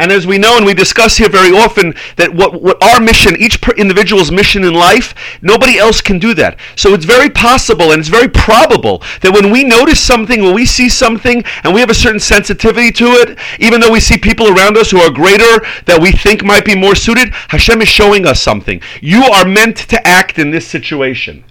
And 0.00 0.10
as 0.10 0.26
we 0.26 0.38
know 0.38 0.56
and 0.56 0.64
we 0.64 0.72
discuss 0.72 1.18
here 1.18 1.28
very 1.28 1.50
often, 1.50 1.94
that 2.16 2.32
what, 2.32 2.62
what 2.62 2.82
our 2.82 3.00
mission, 3.00 3.36
each 3.36 3.60
individual's 3.76 4.32
mission 4.32 4.64
in 4.64 4.72
life, 4.72 5.14
nobody 5.42 5.76
else 5.76 6.00
can 6.00 6.18
do 6.18 6.32
that. 6.34 6.58
So 6.74 6.94
it's 6.94 7.04
very 7.04 7.28
possible 7.28 7.92
and 7.92 8.00
it's 8.00 8.08
very 8.08 8.28
probable 8.28 9.02
that 9.20 9.34
when 9.34 9.52
we 9.52 9.62
notice 9.62 10.00
something, 10.00 10.42
when 10.42 10.54
we 10.54 10.64
see 10.64 10.88
something, 10.88 11.44
and 11.64 11.74
we 11.74 11.80
have 11.80 11.90
a 11.90 11.94
certain 11.94 12.18
sensitivity 12.18 12.90
to 12.92 13.04
it, 13.04 13.38
even 13.58 13.78
though 13.78 13.92
we 13.92 14.00
see 14.00 14.16
people 14.16 14.48
around 14.48 14.78
us 14.78 14.90
who 14.90 15.00
are 15.00 15.10
greater 15.10 15.60
that 15.84 16.00
we 16.00 16.12
think 16.12 16.42
might 16.42 16.64
be 16.64 16.74
more 16.74 16.94
suited, 16.94 17.34
Hashem 17.48 17.82
is 17.82 17.88
showing 17.88 18.26
us 18.26 18.40
something. 18.40 18.80
You 19.02 19.24
are 19.24 19.44
meant 19.44 19.76
to 19.76 20.08
act 20.08 20.38
in 20.38 20.50
this 20.50 20.66
situation. 20.66 21.44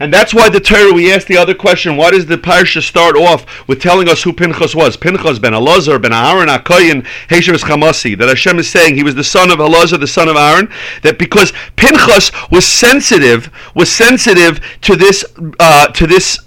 And 0.00 0.12
that's 0.12 0.34
why 0.34 0.48
the 0.48 0.60
Torah, 0.60 0.92
we 0.92 1.12
asked 1.12 1.28
the 1.28 1.36
other 1.36 1.54
question, 1.54 1.96
why 1.96 2.10
does 2.10 2.26
the 2.26 2.36
parsha 2.36 2.82
start 2.82 3.16
off 3.16 3.68
with 3.68 3.80
telling 3.80 4.08
us 4.08 4.22
who 4.22 4.32
Pinchas 4.32 4.74
was? 4.74 4.96
Pinchas 4.96 5.38
ben 5.38 5.52
Elazar, 5.52 6.00
ben 6.00 6.12
Aaron, 6.12 6.48
Akoyin, 6.48 7.06
Heshev 7.28 7.58
Chamasi. 7.58 8.18
That 8.18 8.28
Hashem 8.28 8.58
is 8.58 8.68
saying 8.68 8.96
he 8.96 9.02
was 9.02 9.14
the 9.14 9.24
son 9.24 9.50
of 9.50 9.58
Elazar, 9.58 10.00
the 10.00 10.06
son 10.06 10.28
of 10.28 10.36
Aaron. 10.36 10.68
That 11.02 11.18
because 11.18 11.52
Pinchas 11.76 12.32
was 12.50 12.66
sensitive, 12.66 13.50
was 13.74 13.90
sensitive 13.90 14.60
to 14.82 14.96
this, 14.96 15.24
uh, 15.60 15.88
to 15.88 16.06
this 16.06 16.43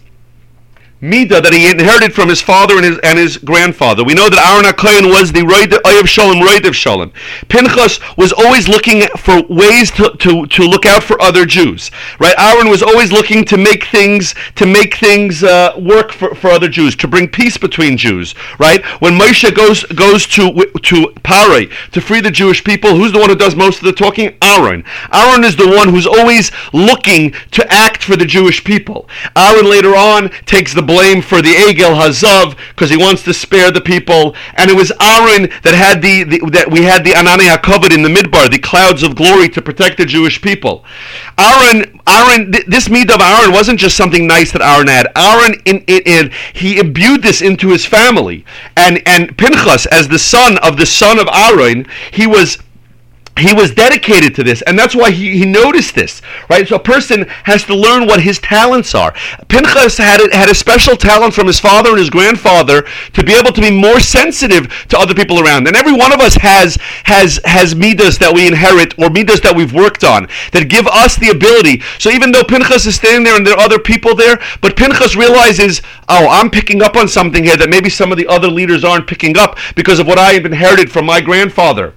Midah 1.02 1.44
that 1.44 1.54
he 1.54 1.70
inherited 1.70 2.12
from 2.12 2.28
his 2.28 2.42
father 2.42 2.76
and 2.76 2.84
his 2.84 2.98
and 3.04 3.20
his 3.20 3.38
grandfather. 3.38 4.04
We 4.04 4.16
know 4.16 4.30
that 4.30 4.40
Aaron 4.40 4.66
HaKohen 4.66 5.12
was 5.12 5.32
the 5.32 5.42
Oyev 5.42 6.08
Shalom, 6.08 6.42
of 6.66 6.76
Shalom. 6.76 7.12
Pinchas 7.50 8.00
was 8.18 8.34
always 8.34 8.68
looking 8.68 9.04
for 9.18 9.44
ways 9.44 9.92
to, 9.92 10.10
to, 10.18 10.48
to 10.48 10.64
look 10.64 10.88
out 10.88 11.04
for 11.04 11.22
other 11.22 11.46
Jews. 11.46 11.92
Right? 12.20 12.34
Aaron 12.40 12.70
was 12.70 12.82
always 12.82 13.12
looking 13.12 13.46
to 13.46 13.58
make 13.58 13.86
things 13.86 14.34
to 14.56 14.66
make 14.66 14.96
things 14.96 15.44
uh, 15.44 15.74
work 15.78 16.12
for, 16.12 16.34
for 16.34 16.50
other 16.50 16.68
Jews, 16.68 16.96
to 16.96 17.08
bring 17.08 17.28
peace 17.28 17.58
between 17.58 17.96
Jews. 17.96 18.34
Right? 18.58 18.84
When 19.00 19.14
Moshe 19.20 19.54
goes 19.54 19.84
goes 19.84 20.26
to 20.28 20.66
to 20.82 21.14
Pharaoh 21.24 21.68
to 21.92 22.02
free 22.02 22.22
the 22.22 22.32
Jewish 22.32 22.64
people, 22.64 22.96
who's 22.96 23.12
the 23.12 23.20
one 23.20 23.30
who 23.30 23.36
does 23.36 23.56
most 23.56 23.80
of 23.80 23.86
the 23.86 23.94
talking? 23.94 24.36
Aaron. 24.42 24.84
Aaron 25.14 25.44
is 25.44 25.56
the 25.56 25.68
one 25.68 25.90
who's 25.90 26.08
always 26.08 26.52
looking 26.74 27.34
to 27.52 27.72
act 27.72 28.02
for 28.02 28.16
the 28.16 28.26
Jewish 28.26 28.64
people. 28.64 29.08
Aaron 29.36 29.70
later 29.70 29.96
on 29.96 30.32
takes 30.48 30.74
the 30.74 30.87
blame 30.88 31.22
for 31.22 31.42
the 31.42 31.54
Egel 31.54 31.94
Hazav 31.94 32.58
because 32.70 32.90
he 32.90 32.98
wants 32.98 33.22
to 33.24 33.34
spare 33.34 33.70
the 33.70 33.82
people, 33.82 34.36
and 34.56 34.72
it 34.72 34.76
was 34.76 34.92
Aaron 35.00 35.50
that 35.62 35.76
had 35.76 36.02
the, 36.02 36.24
the 36.24 36.40
that 36.52 36.72
we 36.72 36.84
had 36.84 37.04
the 37.04 37.12
Anani 37.12 37.54
HaKavod 37.54 37.94
in 37.94 38.02
the 38.02 38.10
midbar, 38.10 38.50
the 38.50 38.58
clouds 38.58 39.04
of 39.04 39.16
glory 39.16 39.50
to 39.50 39.62
protect 39.62 39.98
the 39.98 40.06
Jewish 40.06 40.42
people. 40.42 40.84
Aaron, 41.38 42.00
Aaron, 42.08 42.52
th- 42.52 42.66
this 42.66 42.90
mead 42.90 43.12
of 43.12 43.22
Aaron 43.22 43.52
wasn't 43.52 43.80
just 43.80 43.98
something 43.98 44.26
nice 44.26 44.52
that 44.54 44.62
Aaron 44.62 44.88
had. 44.88 45.08
Aaron, 45.16 45.62
in, 45.66 45.84
in, 45.88 46.02
in, 46.06 46.32
he 46.54 46.80
imbued 46.80 47.22
this 47.22 47.42
into 47.42 47.70
his 47.70 47.86
family, 47.86 48.46
and 48.76 49.02
and 49.06 49.38
Pinchas, 49.38 49.86
as 49.88 50.08
the 50.08 50.20
son 50.20 50.58
of 50.60 50.78
the 50.78 50.86
son 50.86 51.20
of 51.20 51.28
Aaron, 51.32 51.86
he 52.12 52.26
was 52.26 52.58
he 53.38 53.54
was 53.54 53.74
dedicated 53.74 54.36
to 54.36 54.44
this, 54.44 54.62
and 54.64 54.78
that's 54.78 54.96
why 54.96 55.12
he, 55.12 55.38
he 55.38 55.46
noticed 55.46 55.96
this, 55.96 56.22
right? 56.50 56.68
So 56.68 56.76
a 56.76 56.80
person 56.80 57.26
has 57.44 57.64
to 57.66 57.76
learn 57.76 58.08
what 58.08 58.22
his 58.22 58.40
talents 58.40 58.96
are. 58.96 59.14
Pinchas 59.48 59.98
had 59.98 60.22
a, 60.22 60.36
had 60.36 60.50
a 60.50 60.56
special 60.56 60.96
talent 60.96 61.34
from 61.34 61.48
his 61.48 61.60
father 61.60 61.92
and 61.92 62.00
his 62.00 62.10
grandfather 62.10 62.84
to 63.14 63.24
be 63.24 63.34
able 63.34 63.52
to 63.52 63.62
be 63.62 63.72
more 63.72 64.00
sensitive 64.00 64.68
to 64.90 64.98
other 64.98 65.14
people 65.14 65.40
around. 65.40 65.68
And 65.68 65.76
every 65.76 65.94
one 65.94 66.14
of 66.14 66.20
us 66.20 66.36
has 66.36 66.78
has 67.04 67.40
has 67.46 67.76
midas 67.76 68.18
that 68.20 68.34
we 68.34 68.48
inherit 68.48 68.98
or 68.98 69.10
midas 69.10 69.42
that 69.42 69.56
we've 69.56 69.74
worked 69.74 70.04
on 70.04 70.28
that 70.52 70.70
give 70.70 70.88
us 70.88 71.16
the 71.18 71.30
ability. 71.30 71.82
So 72.00 72.10
even 72.10 72.32
though 72.32 72.44
Pinchas 72.44 72.86
is 72.86 72.96
standing 72.96 73.24
there 73.24 73.36
and 73.36 73.46
there 73.46 73.56
are 73.56 73.60
other 73.60 73.80
people 73.80 74.16
there, 74.16 74.40
but 74.62 74.76
Pinchas 74.76 75.16
realizes, 75.16 75.82
oh, 76.10 76.28
I'm 76.30 76.50
picking 76.50 76.82
up 76.82 76.96
on 76.96 77.08
something 77.08 77.44
here 77.44 77.58
that 77.58 77.70
maybe 77.70 77.90
some 77.90 78.12
of 78.12 78.18
the 78.18 78.28
other 78.28 78.48
leaders 78.48 78.84
aren't 78.84 79.08
picking 79.08 79.38
up 79.38 79.58
because 79.76 80.00
of 80.00 80.08
what 80.08 80.18
I 80.18 80.34
have 80.34 80.46
inherited 80.46 80.92
from 80.92 81.06
my 81.06 81.22
grandfather. 81.22 81.94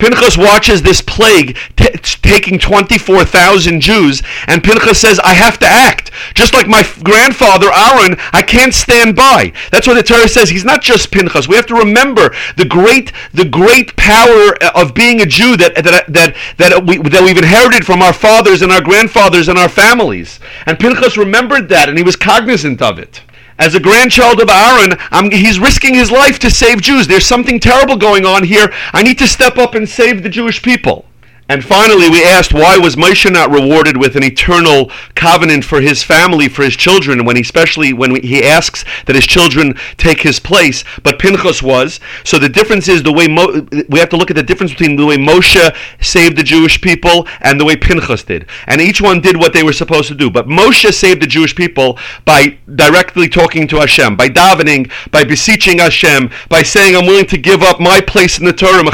Pinchas 0.00 0.36
watches 0.36 0.82
this 0.82 1.00
plague 1.00 1.56
t- 1.76 1.90
taking 2.22 2.58
24,000 2.58 3.80
Jews, 3.80 4.22
and 4.46 4.64
Pinchas 4.64 5.00
says, 5.00 5.20
I 5.20 5.34
have 5.34 5.58
to 5.58 5.66
act. 5.66 6.10
Just 6.34 6.54
like 6.54 6.66
my 6.66 6.82
grandfather 7.02 7.68
Aaron, 7.72 8.16
I 8.32 8.42
can't 8.42 8.74
stand 8.74 9.14
by. 9.14 9.52
That's 9.70 9.86
what 9.86 9.94
the 9.94 10.02
Torah 10.02 10.28
says. 10.28 10.50
He's 10.50 10.64
not 10.64 10.82
just 10.82 11.10
Pinchas. 11.10 11.48
We 11.48 11.56
have 11.56 11.66
to 11.66 11.74
remember 11.74 12.34
the 12.56 12.64
great, 12.64 13.12
the 13.32 13.44
great 13.44 13.94
power 13.96 14.56
of 14.74 14.94
being 14.94 15.20
a 15.20 15.26
Jew 15.26 15.56
that, 15.58 15.74
that, 15.76 16.06
that, 16.08 16.36
that, 16.56 16.86
we, 16.86 16.98
that 16.98 17.22
we've 17.22 17.36
inherited 17.36 17.84
from 17.84 18.02
our 18.02 18.12
fathers 18.12 18.62
and 18.62 18.72
our 18.72 18.82
grandfathers 18.82 19.48
and 19.48 19.58
our 19.58 19.68
families. 19.68 20.40
And 20.66 20.78
Pinchas 20.78 21.16
remembered 21.16 21.68
that, 21.68 21.88
and 21.88 21.98
he 21.98 22.04
was 22.04 22.16
cognizant 22.16 22.82
of 22.82 22.98
it 22.98 23.22
as 23.60 23.74
a 23.74 23.80
grandchild 23.80 24.40
of 24.40 24.48
Aaron, 24.48 24.98
I'm, 25.10 25.30
he's 25.30 25.60
risking 25.60 25.94
his 25.94 26.10
life 26.10 26.38
to 26.40 26.50
save 26.50 26.80
Jews. 26.80 27.06
There's 27.06 27.26
something 27.26 27.60
terrible 27.60 27.96
going 27.96 28.24
on 28.24 28.42
here. 28.42 28.72
I 28.92 29.02
need 29.02 29.18
to 29.18 29.28
step 29.28 29.58
up 29.58 29.74
and 29.74 29.86
save 29.86 30.22
the 30.22 30.30
Jewish 30.30 30.62
people. 30.62 31.04
And 31.50 31.64
finally, 31.64 32.08
we 32.08 32.22
asked 32.22 32.54
why 32.54 32.78
was 32.78 32.94
Moshe 32.94 33.28
not 33.28 33.50
rewarded 33.50 33.96
with 33.96 34.14
an 34.14 34.22
eternal 34.22 34.88
covenant 35.16 35.64
for 35.64 35.80
his 35.80 36.00
family, 36.00 36.48
for 36.48 36.62
his 36.62 36.76
children, 36.76 37.24
when 37.24 37.34
he, 37.34 37.42
especially 37.42 37.92
when 37.92 38.22
he 38.22 38.44
asks 38.44 38.84
that 39.06 39.16
his 39.16 39.26
children 39.26 39.74
take 39.96 40.20
his 40.20 40.38
place, 40.38 40.84
but 41.02 41.18
Pinchas 41.18 41.60
was. 41.60 41.98
So 42.22 42.38
the 42.38 42.48
difference 42.48 42.86
is 42.86 43.02
the 43.02 43.12
way 43.12 43.26
Mo, 43.26 43.66
we 43.88 43.98
have 43.98 44.10
to 44.10 44.16
look 44.16 44.30
at 44.30 44.36
the 44.36 44.44
difference 44.44 44.70
between 44.70 44.94
the 44.94 45.04
way 45.04 45.16
Moshe 45.16 45.76
saved 46.00 46.36
the 46.36 46.44
Jewish 46.44 46.80
people 46.80 47.26
and 47.40 47.58
the 47.58 47.64
way 47.64 47.74
Pinchas 47.74 48.22
did. 48.22 48.46
And 48.68 48.80
each 48.80 49.00
one 49.00 49.20
did 49.20 49.36
what 49.36 49.52
they 49.52 49.64
were 49.64 49.72
supposed 49.72 50.06
to 50.06 50.14
do. 50.14 50.30
But 50.30 50.46
Moshe 50.46 50.94
saved 50.94 51.20
the 51.20 51.26
Jewish 51.26 51.56
people 51.56 51.98
by 52.24 52.58
directly 52.76 53.28
talking 53.28 53.66
to 53.66 53.78
Hashem, 53.78 54.14
by 54.14 54.28
davening, 54.28 54.88
by 55.10 55.24
beseeching 55.24 55.80
Hashem, 55.80 56.30
by 56.48 56.62
saying, 56.62 56.94
"I'm 56.94 57.06
willing 57.06 57.26
to 57.26 57.38
give 57.38 57.64
up 57.64 57.80
my 57.80 58.00
place 58.00 58.38
in 58.38 58.44
the 58.44 58.52
Torah, 58.52 58.84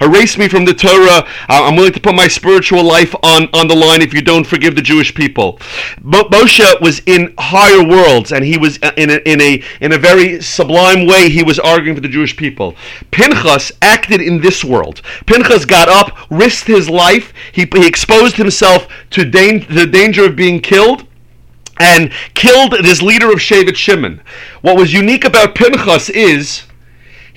erase 0.00 0.38
me 0.38 0.48
from 0.48 0.64
the 0.64 0.72
Torah." 0.72 1.17
Uh, 1.18 1.24
I'm 1.48 1.76
willing 1.76 1.92
to 1.92 2.00
put 2.00 2.14
my 2.14 2.28
spiritual 2.28 2.84
life 2.84 3.14
on, 3.22 3.48
on 3.52 3.68
the 3.68 3.74
line 3.74 4.02
if 4.02 4.12
you 4.14 4.22
don't 4.22 4.46
forgive 4.46 4.76
the 4.76 4.82
Jewish 4.82 5.14
people. 5.14 5.58
Moshe 6.02 6.80
was 6.80 7.00
in 7.06 7.34
higher 7.38 7.86
worlds, 7.86 8.32
and 8.32 8.44
he 8.44 8.56
was 8.56 8.78
uh, 8.82 8.92
in 8.96 9.10
a, 9.10 9.16
in 9.24 9.40
a 9.40 9.62
in 9.80 9.92
a 9.92 9.98
very 9.98 10.40
sublime 10.40 11.06
way. 11.06 11.28
He 11.28 11.42
was 11.42 11.58
arguing 11.58 11.94
for 11.94 12.00
the 12.02 12.08
Jewish 12.08 12.36
people. 12.36 12.74
Pinchas 13.10 13.72
acted 13.82 14.20
in 14.20 14.40
this 14.40 14.64
world. 14.64 15.02
Pinchas 15.26 15.64
got 15.64 15.88
up, 15.88 16.16
risked 16.30 16.66
his 16.66 16.88
life. 16.88 17.32
He, 17.52 17.68
he 17.72 17.86
exposed 17.86 18.36
himself 18.36 18.88
to 19.10 19.24
dan- 19.24 19.66
the 19.70 19.86
danger 19.86 20.24
of 20.24 20.36
being 20.36 20.60
killed 20.60 21.06
and 21.80 22.12
killed 22.34 22.72
this 22.82 23.02
leader 23.02 23.30
of 23.30 23.38
Shevet 23.38 23.76
Shimon. 23.76 24.20
What 24.62 24.76
was 24.76 24.92
unique 24.92 25.24
about 25.24 25.54
Pinchas 25.54 26.10
is 26.10 26.64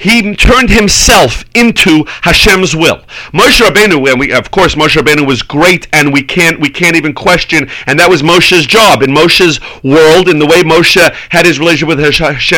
he 0.01 0.35
turned 0.35 0.69
himself 0.69 1.45
into 1.53 2.03
Hashem's 2.07 2.75
will. 2.75 2.97
Moshe 3.33 3.61
Rabbeinu, 3.61 4.09
and 4.09 4.19
we, 4.19 4.33
of 4.33 4.49
course, 4.49 4.73
Moshe 4.73 4.99
Rabbeinu 4.99 5.27
was 5.27 5.43
great, 5.43 5.87
and 5.93 6.11
we 6.11 6.23
can't 6.23 6.59
we 6.59 6.69
can't 6.69 6.95
even 6.95 7.13
question. 7.13 7.69
And 7.85 7.99
that 7.99 8.09
was 8.09 8.23
Moshe's 8.23 8.65
job 8.65 9.03
in 9.03 9.11
Moshe's 9.11 9.59
world, 9.83 10.27
in 10.27 10.39
the 10.39 10.47
way 10.47 10.63
Moshe 10.63 11.13
had 11.29 11.45
his 11.45 11.59
relationship 11.59 11.87
with 11.87 11.99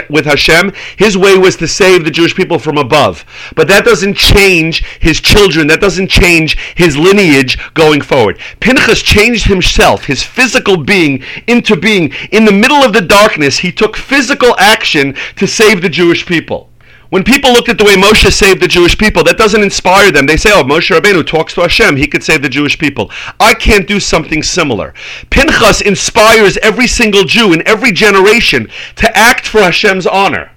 with 0.10 0.26
Hashem. 0.26 0.72
His 0.98 1.18
way 1.18 1.38
was 1.38 1.58
to 1.58 1.68
save 1.68 2.06
the 2.06 2.12
Jewish 2.12 2.34
people 2.34 2.60
from 2.60 2.78
above. 2.78 3.26
But 3.56 3.68
that 3.68 3.84
doesn't 3.84 4.16
change 4.16 4.86
his 5.00 5.20
children. 5.20 5.68
That 5.68 5.82
doesn't 5.82 6.10
change 6.10 6.58
his 6.76 6.96
lineage 6.98 7.58
going 7.74 8.02
forward. 8.02 8.40
Pinchas 8.62 9.02
changed 9.02 9.46
himself, 9.48 10.06
his 10.06 10.24
physical 10.24 10.78
being, 10.78 11.24
into 11.48 11.76
being. 11.76 12.14
In 12.32 12.46
the 12.46 12.52
middle 12.52 12.84
of 12.84 12.94
the 12.94 13.02
darkness, 13.02 13.58
he 13.58 13.72
took 13.72 13.98
physical 13.98 14.56
action 14.58 15.16
to 15.36 15.46
save 15.46 15.82
the 15.82 15.90
Jewish 15.90 16.26
people. 16.26 16.70
When 17.14 17.24
people 17.24 17.54
looked 17.54 17.70
at 17.70 17.78
the 17.78 17.84
way 17.84 17.94
Moshe 17.94 18.32
saved 18.32 18.60
the 18.60 18.68
Jewish 18.68 18.98
people, 18.98 19.24
that 19.26 19.38
doesn't 19.38 19.62
inspire 19.62 20.12
them. 20.12 20.26
They 20.26 20.36
say, 20.36 20.50
oh, 20.52 20.64
Moshe 20.64 20.90
Rabbeinu 20.90 21.24
talks 21.28 21.54
to 21.54 21.62
Hashem. 21.62 21.96
He 21.96 22.08
could 22.08 22.24
save 22.24 22.42
the 22.42 22.50
Jewish 22.50 22.80
people. 22.80 23.12
I 23.40 23.54
can't 23.54 23.88
do 23.88 24.00
something 24.00 24.42
similar. 24.42 24.96
Pinchas 25.30 25.82
inspires 25.82 26.58
every 26.64 26.88
single 26.88 27.24
Jew 27.24 27.54
in 27.54 27.62
every 27.68 27.92
generation 27.92 28.68
to 28.96 29.16
act 29.16 29.46
for 29.46 29.60
Hashem's 29.60 30.08
honor. 30.08 30.53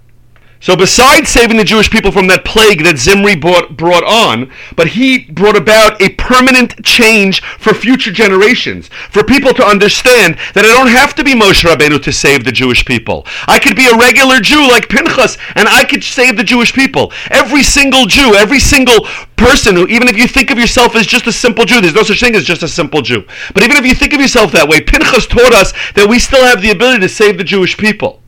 So 0.60 0.75
besides 0.75 1.28
saving 1.28 1.58
the 1.58 1.64
Jewish 1.64 1.90
people 1.90 2.10
from 2.10 2.26
that 2.28 2.44
plague 2.44 2.82
that 2.84 2.96
Zimri 2.96 3.36
brought, 3.36 3.76
brought 3.76 4.04
on, 4.04 4.50
but 4.75 4.88
he 4.88 5.26
brought 5.30 5.56
about 5.56 6.00
a 6.00 6.10
permanent 6.14 6.82
change 6.84 7.42
for 7.42 7.75
future 7.75 8.10
generations, 8.10 8.88
for 9.10 9.22
people 9.22 9.52
to 9.54 9.64
understand 9.64 10.38
that 10.54 10.64
I 10.64 10.68
don't 10.68 10.88
have 10.88 11.14
to 11.16 11.25
be 11.25 11.34
Moshe 11.34 11.62
Rabbeinu 11.64 12.02
to 12.02 12.12
save 12.12 12.44
the 12.44 12.52
Jewish 12.52 12.84
people. 12.84 13.26
I 13.46 13.58
could 13.58 13.76
be 13.76 13.86
a 13.86 13.96
regular 13.96 14.40
Jew 14.40 14.66
like 14.68 14.88
Pinchas, 14.88 15.36
and 15.54 15.68
I 15.68 15.84
could 15.84 16.02
save 16.02 16.36
the 16.36 16.44
Jewish 16.44 16.72
people. 16.72 17.12
Every 17.30 17.62
single 17.62 18.06
Jew, 18.06 18.34
every 18.34 18.60
single 18.60 19.06
person 19.36 19.76
who, 19.76 19.86
even 19.88 20.08
if 20.08 20.16
you 20.16 20.26
think 20.26 20.50
of 20.50 20.58
yourself 20.58 20.96
as 20.96 21.06
just 21.06 21.26
a 21.26 21.32
simple 21.32 21.64
Jew, 21.64 21.80
there's 21.80 21.94
no 21.94 22.02
such 22.02 22.20
thing 22.20 22.34
as 22.34 22.44
just 22.44 22.62
a 22.62 22.68
simple 22.68 23.02
Jew. 23.02 23.25
But 23.52 23.62
even 23.62 23.76
if 23.76 23.84
you 23.84 23.94
think 23.94 24.14
of 24.14 24.20
yourself 24.20 24.52
that 24.52 24.68
way, 24.68 24.80
Pinchas 24.80 25.26
taught 25.26 25.52
us 25.52 25.72
that 25.94 26.08
we 26.08 26.18
still 26.18 26.44
have 26.44 26.62
the 26.62 26.70
ability 26.70 27.00
to 27.00 27.08
save 27.08 27.36
the 27.36 27.44
Jewish 27.44 27.76
people. 27.76 28.22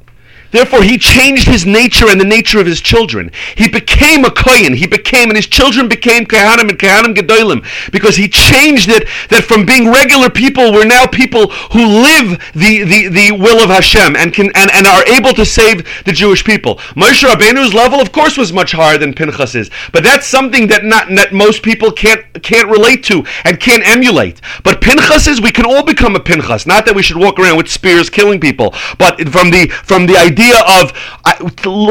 Therefore, 0.50 0.82
he 0.82 0.96
changed 0.96 1.46
his 1.46 1.66
nature 1.66 2.08
and 2.08 2.20
the 2.20 2.24
nature 2.24 2.58
of 2.58 2.66
his 2.66 2.80
children. 2.80 3.30
He 3.56 3.68
became 3.68 4.24
a 4.24 4.30
Kohen. 4.30 4.74
He 4.74 4.86
became, 4.86 5.28
and 5.28 5.36
his 5.36 5.46
children 5.46 5.88
became 5.88 6.24
Kohanim 6.24 6.70
and 6.70 6.78
Kohanim 6.78 7.14
Gedolim, 7.14 7.92
because 7.92 8.16
he 8.16 8.28
changed 8.28 8.88
it 8.88 9.06
that 9.28 9.44
from 9.44 9.66
being 9.66 9.90
regular 9.90 10.30
people, 10.30 10.72
we're 10.72 10.86
now 10.86 11.06
people 11.06 11.48
who 11.72 11.84
live 11.84 12.40
the, 12.54 12.84
the, 12.84 13.08
the 13.08 13.32
will 13.32 13.62
of 13.62 13.68
Hashem 13.68 14.16
and, 14.16 14.32
can, 14.32 14.46
and, 14.54 14.70
and 14.72 14.86
are 14.86 15.04
able 15.06 15.34
to 15.34 15.44
save 15.44 15.86
the 16.04 16.12
Jewish 16.12 16.44
people. 16.44 16.76
Moshe 16.96 17.28
Rabbeinu's 17.28 17.74
level, 17.74 18.00
of 18.00 18.12
course, 18.12 18.38
was 18.38 18.52
much 18.52 18.72
higher 18.72 18.96
than 18.96 19.12
Pinchas's, 19.12 19.70
but 19.92 20.02
that's 20.02 20.26
something 20.26 20.68
that, 20.68 20.84
not, 20.84 21.08
that 21.10 21.32
most 21.32 21.62
people 21.62 21.92
can't, 21.92 22.24
can't 22.42 22.70
relate 22.70 23.04
to 23.04 23.24
and 23.44 23.60
can't 23.60 23.86
emulate. 23.86 24.40
But 24.64 24.80
Pinchas's, 24.80 25.42
we 25.42 25.50
can 25.50 25.66
all 25.66 25.84
become 25.84 26.16
a 26.16 26.20
Pinchas. 26.20 26.66
Not 26.66 26.86
that 26.86 26.94
we 26.94 27.02
should 27.02 27.18
walk 27.18 27.38
around 27.38 27.58
with 27.58 27.68
spears 27.68 28.08
killing 28.08 28.40
people, 28.40 28.74
but 28.96 29.28
from 29.28 29.50
the, 29.50 29.68
from 29.84 30.06
the 30.06 30.16
idea 30.16 30.37
idea 30.38 30.58
of 30.80 30.92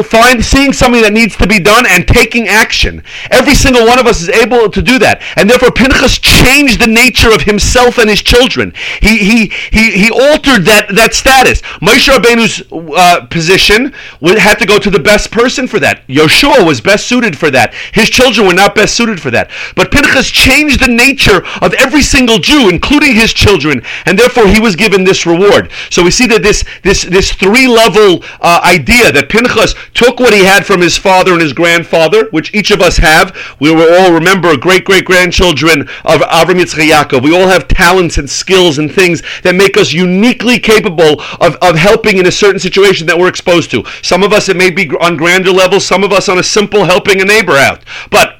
find, 0.06 0.44
seeing 0.44 0.72
something 0.72 1.02
that 1.02 1.12
needs 1.12 1.36
to 1.36 1.46
be 1.46 1.58
done 1.58 1.84
and 1.86 2.06
taking 2.06 2.48
action. 2.48 3.02
Every 3.30 3.54
single 3.54 3.86
one 3.86 3.98
of 3.98 4.06
us 4.06 4.22
is 4.22 4.28
able 4.28 4.70
to 4.70 4.82
do 4.82 4.98
that. 4.98 5.22
And 5.36 5.48
therefore, 5.48 5.70
Pinchas 5.70 6.18
changed 6.18 6.80
the 6.80 6.86
nature 6.86 7.32
of 7.32 7.42
himself 7.42 7.98
and 7.98 8.08
his 8.08 8.22
children. 8.22 8.72
He, 9.00 9.18
he, 9.18 9.52
he, 9.70 9.90
he 9.92 10.10
altered 10.10 10.64
that, 10.64 10.88
that 10.94 11.14
status. 11.14 11.62
Moshe 11.80 12.08
Rabbeinu's 12.08 12.62
uh, 12.72 13.26
position 13.26 13.92
had 14.22 14.56
to 14.56 14.66
go 14.66 14.78
to 14.78 14.90
the 14.90 14.98
best 14.98 15.30
person 15.30 15.66
for 15.66 15.78
that. 15.80 16.06
Yoshua 16.08 16.66
was 16.66 16.80
best 16.80 17.06
suited 17.06 17.36
for 17.38 17.50
that. 17.50 17.74
His 17.92 18.08
children 18.08 18.46
were 18.46 18.54
not 18.54 18.74
best 18.74 18.96
suited 18.96 19.20
for 19.20 19.30
that. 19.30 19.50
But 19.76 19.92
Pinchas 19.92 20.30
changed 20.30 20.80
the 20.80 20.92
nature 20.92 21.44
of 21.60 21.74
every 21.74 22.02
single 22.02 22.38
Jew, 22.38 22.68
including 22.68 23.14
his 23.14 23.32
children, 23.32 23.82
and 24.06 24.18
therefore 24.18 24.46
he 24.46 24.60
was 24.60 24.76
given 24.76 25.04
this 25.04 25.26
reward. 25.26 25.70
So 25.90 26.02
we 26.02 26.10
see 26.10 26.26
that 26.28 26.42
this, 26.42 26.64
this, 26.82 27.02
this 27.02 27.32
three 27.32 27.66
level 27.66 28.22
uh, 28.40 28.60
idea 28.64 29.12
that 29.12 29.28
Pinchas 29.28 29.74
took 29.94 30.20
what 30.20 30.32
he 30.32 30.44
had 30.44 30.66
from 30.66 30.80
his 30.80 30.96
father 30.96 31.32
and 31.32 31.40
his 31.40 31.52
grandfather, 31.52 32.28
which 32.30 32.54
each 32.54 32.70
of 32.70 32.80
us 32.80 32.96
have. 32.98 33.36
We 33.60 33.74
will 33.74 33.92
all 34.00 34.12
remember 34.12 34.56
great 34.56 34.84
great 34.84 35.04
grandchildren 35.04 35.82
of 35.82 36.20
Avram 36.22 36.60
Yitzchak. 36.60 37.22
We 37.22 37.34
all 37.34 37.48
have 37.48 37.68
talents 37.68 38.18
and 38.18 38.28
skills 38.28 38.78
and 38.78 38.92
things 38.92 39.22
that 39.42 39.54
make 39.54 39.76
us 39.76 39.92
uniquely 39.92 40.58
capable 40.58 41.20
of, 41.40 41.56
of 41.56 41.76
helping 41.76 42.18
in 42.18 42.26
a 42.26 42.32
certain 42.32 42.60
situation 42.60 43.06
that 43.06 43.18
we're 43.18 43.28
exposed 43.28 43.70
to. 43.72 43.84
Some 44.02 44.22
of 44.22 44.32
us, 44.32 44.48
it 44.48 44.56
may 44.56 44.70
be 44.70 44.88
on 45.00 45.16
grander 45.16 45.50
levels, 45.50 45.86
some 45.86 46.04
of 46.04 46.12
us 46.12 46.28
on 46.28 46.38
a 46.38 46.42
simple 46.42 46.84
helping 46.84 47.20
a 47.20 47.24
neighbor 47.24 47.52
out. 47.52 47.82
But 48.10 48.37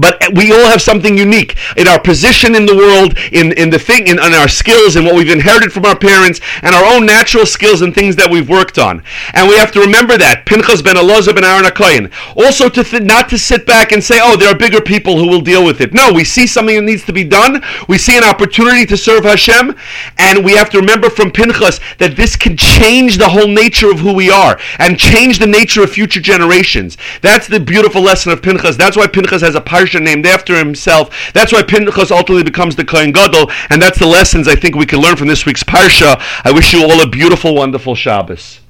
but 0.00 0.22
we 0.34 0.52
all 0.52 0.66
have 0.66 0.82
something 0.82 1.16
unique 1.16 1.56
in 1.76 1.88
our 1.88 2.00
position 2.00 2.54
in 2.54 2.66
the 2.66 2.76
world, 2.76 3.16
in, 3.32 3.52
in 3.52 3.70
the 3.70 3.78
thing, 3.78 4.06
in, 4.06 4.18
in 4.18 4.34
our 4.34 4.48
skills, 4.48 4.96
and 4.96 5.04
what 5.06 5.14
we've 5.14 5.30
inherited 5.30 5.72
from 5.72 5.84
our 5.84 5.98
parents, 5.98 6.40
and 6.62 6.74
our 6.74 6.84
own 6.84 7.06
natural 7.06 7.46
skills 7.46 7.82
and 7.82 7.94
things 7.94 8.16
that 8.16 8.30
we've 8.30 8.48
worked 8.48 8.78
on. 8.78 9.02
And 9.34 9.48
we 9.48 9.56
have 9.56 9.72
to 9.72 9.80
remember 9.80 10.16
that 10.18 10.46
Pinchas 10.46 10.82
ben 10.82 10.96
Elazar 10.96 11.34
ben 11.34 11.44
Aaron 11.44 11.64
HaKoyin. 11.64 12.12
Also, 12.36 12.68
to 12.68 12.84
th- 12.84 13.02
not 13.02 13.28
to 13.30 13.38
sit 13.38 13.66
back 13.66 13.92
and 13.92 14.02
say, 14.02 14.20
"Oh, 14.22 14.36
there 14.36 14.48
are 14.48 14.56
bigger 14.56 14.80
people 14.80 15.18
who 15.18 15.28
will 15.28 15.40
deal 15.40 15.64
with 15.64 15.80
it." 15.80 15.92
No, 15.92 16.12
we 16.12 16.24
see 16.24 16.46
something 16.46 16.76
that 16.76 16.82
needs 16.82 17.04
to 17.04 17.12
be 17.12 17.24
done. 17.24 17.62
We 17.88 17.98
see 17.98 18.16
an 18.16 18.24
opportunity 18.24 18.86
to 18.86 18.96
serve 18.96 19.24
Hashem, 19.24 19.74
and 20.18 20.44
we 20.44 20.52
have 20.52 20.70
to 20.70 20.78
remember 20.78 21.10
from 21.10 21.30
Pinchas 21.30 21.80
that 21.98 22.16
this 22.16 22.36
can 22.36 22.56
change 22.56 23.18
the 23.18 23.28
whole 23.28 23.48
nature 23.48 23.90
of 23.90 24.00
who 24.00 24.12
we 24.12 24.30
are 24.30 24.58
and 24.78 24.98
change 24.98 25.38
the 25.38 25.46
nature 25.46 25.82
of 25.82 25.90
future 25.90 26.20
generations. 26.20 26.96
That's 27.22 27.46
the 27.46 27.60
beautiful 27.60 28.02
lesson 28.02 28.32
of 28.32 28.42
Pinchas. 28.42 28.76
That's 28.76 28.96
why 28.96 29.06
Pinchas 29.06 29.42
has 29.42 29.54
a 29.54 29.60
named 29.94 30.26
after 30.26 30.56
himself. 30.56 31.32
That's 31.32 31.52
why 31.52 31.62
Pinchas 31.62 32.10
ultimately 32.10 32.44
becomes 32.44 32.76
the 32.76 32.84
Kohen 32.84 33.12
Gadol, 33.12 33.50
and 33.70 33.80
that's 33.80 33.98
the 33.98 34.06
lessons 34.06 34.48
I 34.48 34.54
think 34.54 34.74
we 34.74 34.86
can 34.86 35.00
learn 35.00 35.16
from 35.16 35.28
this 35.28 35.46
week's 35.46 35.64
parsha. 35.64 36.20
I 36.44 36.52
wish 36.52 36.72
you 36.72 36.82
all 36.82 37.02
a 37.02 37.08
beautiful, 37.08 37.54
wonderful 37.54 37.94
Shabbos. 37.94 38.60